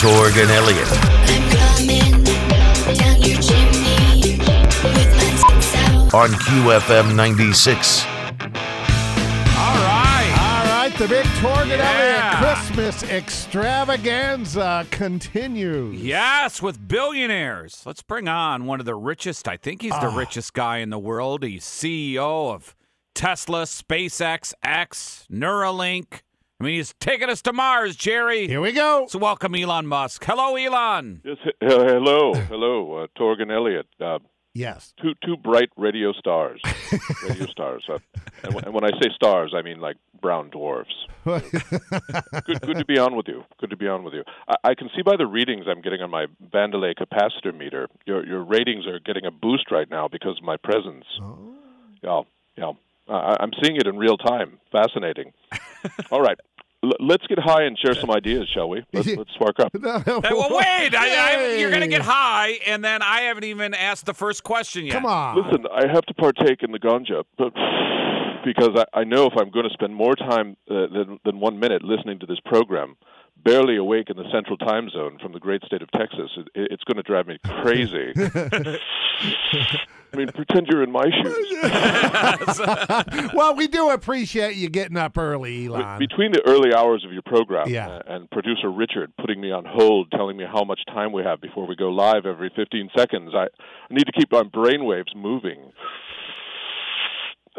[0.00, 0.88] Torg and Elliott.
[0.90, 6.14] I'm coming down your chimney with my six out.
[6.14, 8.04] on QFM 96.
[8.04, 8.08] All
[9.76, 10.36] right.
[10.40, 12.40] All right, the big Torg and Yeah.
[12.40, 16.00] Elliott Christmas extravaganza continues.
[16.00, 17.82] Yes, with billionaires.
[17.84, 19.46] Let's bring on one of the richest.
[19.48, 20.16] I think he's the Ah.
[20.16, 21.42] richest guy in the world.
[21.42, 22.74] He's CEO of
[23.14, 26.20] Tesla, SpaceX, X, Neuralink.
[26.60, 28.46] I mean, he's taking us to Mars, Jerry.
[28.46, 29.06] Here we go.
[29.08, 30.22] So welcome, Elon Musk.
[30.24, 31.22] Hello, Elon.
[31.24, 33.86] Yes, he- uh, hello, hello, uh, Torg and Elliott.
[34.00, 34.18] Uh,
[34.52, 34.92] Yes.
[35.00, 36.60] two two bright radio stars,
[37.28, 37.84] radio stars.
[37.88, 37.98] Uh,
[38.42, 40.92] and, when- and when I say stars, I mean like brown dwarfs.
[41.24, 43.44] Good, good to be on with you.
[43.60, 44.24] Good to be on with you.
[44.48, 48.26] I, I can see by the readings I'm getting on my Vandelay capacitor meter, your
[48.26, 51.04] your ratings are getting a boost right now because of my presence.
[51.22, 51.54] Oh.
[52.02, 52.22] Yeah,
[52.58, 52.72] yeah.
[53.08, 54.58] I, I'm seeing it in real time.
[54.72, 55.32] Fascinating.
[56.10, 56.38] All right.
[56.82, 58.82] L- let's get high and share some ideas, shall we?
[58.92, 59.72] Let's, let's spark up.
[60.20, 60.94] Hey, well, wait.
[60.94, 64.44] I, I, you're going to get high, and then I haven't even asked the first
[64.44, 64.94] question yet.
[64.94, 65.36] Come on.
[65.36, 67.52] Listen, I have to partake in the ganja, but
[68.44, 71.58] because I, I know if I'm going to spend more time uh, than, than one
[71.58, 72.96] minute listening to this program,
[73.44, 76.84] barely awake in the central time zone from the great state of Texas, it, it's
[76.84, 78.12] going to drive me crazy.
[80.12, 82.60] I mean, pretend you're in my shoes.
[83.34, 85.98] well, we do appreciate you getting up early, Elon.
[86.00, 87.88] Between the early hours of your program Yeah.
[87.88, 91.40] uh, and producer Richard putting me on hold, telling me how much time we have
[91.40, 95.70] before we go live every 15 seconds, I, I need to keep my brainwaves moving.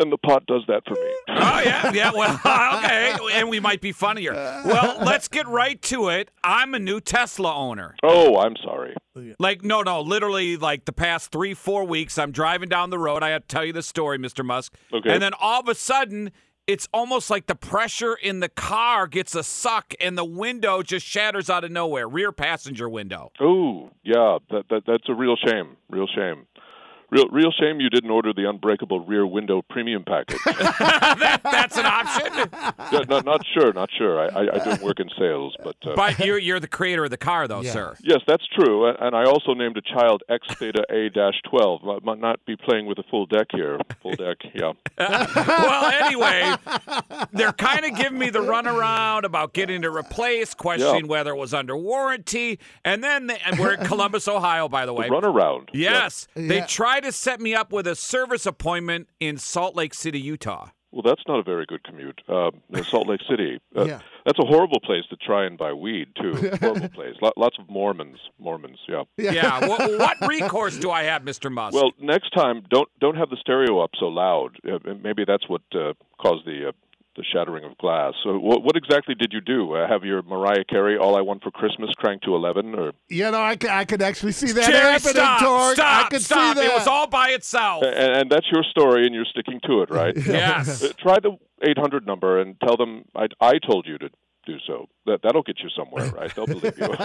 [0.00, 1.14] And the pot does that for me.
[1.28, 2.10] Oh yeah, yeah.
[2.10, 2.34] Well,
[2.78, 4.32] okay, and we might be funnier.
[4.32, 6.30] Well, let's get right to it.
[6.42, 7.94] I'm a new Tesla owner.
[8.02, 8.94] Oh, I'm sorry.
[9.38, 13.22] Like, no, no, literally, like the past three, four weeks, I'm driving down the road.
[13.22, 14.42] I have to tell you the story, Mr.
[14.44, 14.74] Musk.
[14.92, 15.12] Okay.
[15.12, 16.30] And then all of a sudden,
[16.66, 21.04] it's almost like the pressure in the car gets a suck, and the window just
[21.04, 22.08] shatters out of nowhere.
[22.08, 23.32] Rear passenger window.
[23.40, 25.76] Oh, yeah, that, that that's a real shame.
[25.90, 26.46] Real shame.
[27.10, 30.38] Real real shame you didn't order the unbreakable rear window premium package.
[30.44, 32.32] that, that's an option.
[32.92, 34.20] yeah, not not sure, not sure.
[34.20, 37.10] I, I, I don't work in sales, but uh, But you're you're the creator of
[37.10, 37.72] the car, though, Yeah.
[37.72, 37.96] sir.
[38.02, 38.86] yes, that's true.
[38.88, 41.80] And- And I also named a child X Theta A dash twelve.
[41.88, 43.78] I might not be playing with a full deck here.
[44.02, 44.72] Full deck, yeah.
[44.98, 46.54] well, anyway,
[47.32, 51.10] they're kind of giving me the runaround about getting to replace, questioning Yeah.
[51.10, 54.92] whether it was under warranty, and then they, and we're in Columbus, Ohio, by the
[54.92, 55.08] way.
[55.08, 55.68] Runaround.
[55.72, 55.90] yeah.
[55.92, 56.66] Yes, they Yeah.
[56.66, 60.68] tried to set me up with a service appointment in Salt Lake City, Utah.
[60.92, 62.20] Well, that's not a very good commute.
[62.28, 62.50] Uh,
[62.88, 63.60] Salt Lake City.
[63.76, 64.00] Uh, Yeah.
[64.26, 66.34] That's a horrible place to try and buy weed too.
[66.60, 67.14] horrible place.
[67.22, 68.18] Lo- lots of Mormons.
[68.38, 68.78] Mormons.
[68.88, 69.04] Yeah.
[69.16, 69.66] Yeah.
[69.66, 71.50] what, what recourse do I have, Mr.
[71.50, 71.74] Musk?
[71.74, 74.56] Well, next time, don't don't have the stereo up so loud.
[74.68, 76.72] Uh, maybe that's what uh, caused the uh,
[77.16, 78.14] the shattering of glass.
[78.22, 79.74] So, what, what exactly did you do?
[79.74, 83.30] Uh, have your Mariah Carey "All I Want for Christmas" cranked to eleven, or you
[83.30, 85.74] know, I, c- I could actually see that Jerry, happening, stop, Torg.
[85.74, 86.56] stop, I could stop.
[86.56, 86.70] see that.
[86.70, 87.82] It was all by itself.
[87.84, 90.16] and, and that's your story, and you're sticking to it, right?
[90.26, 90.82] yes.
[90.82, 94.08] Uh, Try the 800 number and tell them I, I told you to
[94.46, 94.88] do so.
[95.06, 96.34] That that'll get you somewhere, right?
[96.34, 96.88] They'll believe you.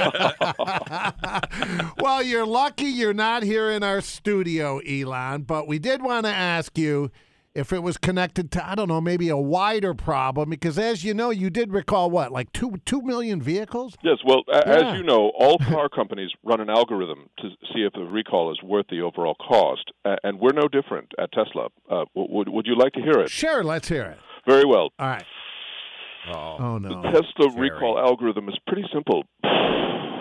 [1.99, 6.31] well, you're lucky you're not here in our studio, Elon, but we did want to
[6.31, 7.11] ask you
[7.55, 11.13] if it was connected to, I don't know, maybe a wider problem, because as you
[11.13, 13.95] know, you did recall what, like two two million vehicles?
[14.03, 14.59] Yes, well, Yeah.
[14.91, 18.61] as you know, all car companies run an algorithm to see if a recall is
[18.61, 19.91] worth the overall cost,
[20.23, 21.69] and we're no different at Tesla.
[21.89, 23.29] Uh, would would you like to hear it?
[23.31, 24.19] Sure, let's hear it.
[24.45, 24.89] Very well.
[24.99, 25.23] All right.
[26.31, 26.57] Oh.
[26.59, 27.01] Oh, The no.
[27.03, 27.69] Tesla Jerry.
[27.71, 29.23] recall algorithm is pretty simple.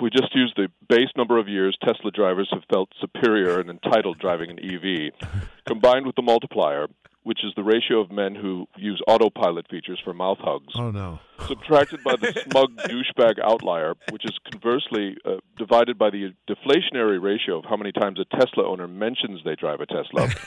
[0.02, 4.18] We just use the base number of years Tesla drivers have felt superior and entitled
[4.18, 5.12] driving an EV,
[5.66, 6.88] combined with the multiplier,
[7.24, 10.72] which is the ratio of men who use autopilot features for mouth hugs.
[10.76, 11.18] Oh, no.
[11.48, 17.58] subtracted by the smug douchebag outlier, which is conversely uh, divided by the deflationary ratio
[17.58, 20.28] of how many times a Tesla owner mentions they drive a Tesla.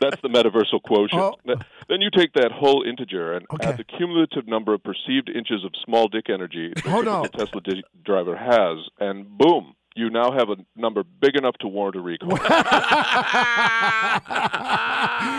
[0.00, 1.20] That's the metaversal quotient.
[1.22, 1.54] Oh.
[1.88, 3.68] Then you take that whole integer and Okay.
[3.68, 7.22] add the cumulative number of perceived inches of small dick energy that Oh, no.
[7.22, 9.74] the Tesla di- driver has, and boom.
[9.96, 12.28] You now have a number big enough to warrant a recall.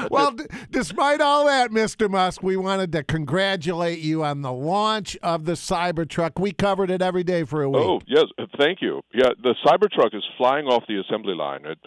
[0.09, 2.09] well, d- despite all that, Mr.
[2.09, 6.37] Musk, we wanted to congratulate you on the launch of the Cybertruck.
[6.37, 7.81] We covered it every day for a week.
[7.81, 8.25] Oh yes,
[8.59, 9.01] thank you.
[9.13, 11.65] Yeah, the Cybertruck is flying off the assembly line.
[11.65, 11.79] It,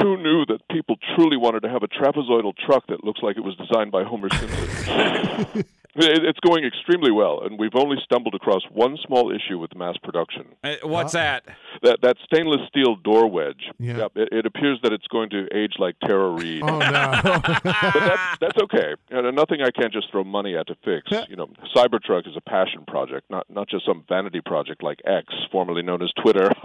[0.00, 3.44] who knew that people truly wanted to have a trapezoidal truck that looks like it
[3.44, 5.64] was designed by Homer Simpson?
[5.94, 9.96] It- it's going extremely well, and we've only stumbled across one small issue with mass
[10.02, 10.46] production.
[10.64, 11.44] Uh, What's that?
[11.82, 13.64] that that stainless steel door wedge.
[13.78, 13.98] Yeah.
[13.98, 16.62] Yep, it, it appears that it's going to age like Tara Reid.
[16.62, 16.80] Oh no.
[17.52, 18.94] but that's, that's okay.
[19.10, 21.10] And nothing I can't just throw money at to fix.
[21.28, 25.26] You know, Cybertruck is a passion project, not not just some vanity project like X,
[25.50, 26.50] formerly known as Twitter.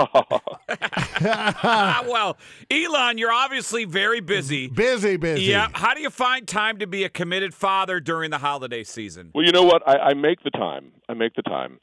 [2.08, 2.38] Well,
[2.70, 4.68] Elon, you're obviously very busy.
[4.68, 5.44] busy, busy.
[5.44, 5.70] Yeah.
[5.74, 9.32] How do you find time to be a committed father during the holiday season?
[9.34, 9.82] well, you know what?
[9.88, 10.92] I, I make the time.
[11.10, 11.80] I make the time.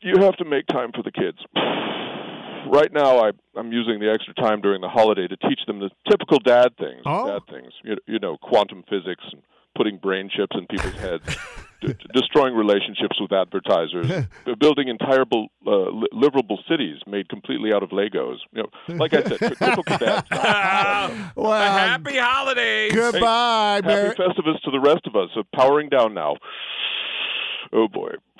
[0.00, 1.38] You have to make time for the kids.
[2.70, 5.88] Right now, I, I'm using the extra time during the holiday to teach them the
[6.10, 7.00] typical dad things.
[7.06, 7.26] Oh.
[7.28, 7.72] Dad things.
[7.82, 9.40] You, you know, quantum physics and
[9.74, 11.24] putting brain chips in people's heads,
[11.80, 14.26] d- destroying relationships with advertisers,
[14.60, 18.36] building entire bel- uh, li- livable cities made completely out of Legos.
[18.52, 20.24] You know, like I said, typical dad.
[20.26, 21.32] stuff.
[21.36, 22.92] Well, a happy holidays.
[22.92, 24.14] Goodbye, Happy Merry.
[24.14, 25.30] Festivus to the rest of us.
[25.34, 26.36] So powering down now.
[27.72, 28.12] Oh boy.